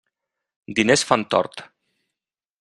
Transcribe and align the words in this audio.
Diners 0.79 1.05
fan 1.11 1.27
tort. 1.35 1.65